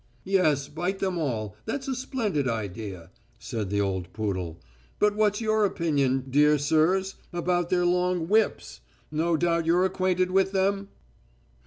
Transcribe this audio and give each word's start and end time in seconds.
"Yes, 0.25 0.67
bite 0.67 0.97
them 0.97 1.19
all 1.19 1.55
that's 1.65 1.87
a 1.87 1.93
splendid 1.93 2.47
idea," 2.47 3.11
said 3.37 3.69
the 3.69 3.79
old 3.81 4.11
poodle. 4.13 4.59
"But 4.97 5.15
what's 5.15 5.39
your 5.41 5.63
opinion, 5.63 6.25
dear 6.31 6.57
sirs, 6.57 7.17
about 7.31 7.69
their 7.69 7.85
long 7.85 8.27
whips? 8.27 8.79
No 9.11 9.37
doubt 9.37 9.67
you're 9.67 9.85
acquainted 9.85 10.31
with 10.31 10.53
them!" 10.53 10.87